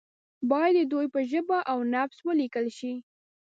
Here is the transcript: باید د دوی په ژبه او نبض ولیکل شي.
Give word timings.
باید 0.49 0.73
د 0.79 0.89
دوی 0.91 1.07
په 1.13 1.19
ژبه 1.31 1.57
او 1.71 1.79
نبض 1.93 2.17
ولیکل 2.27 2.65
شي. 2.77 2.93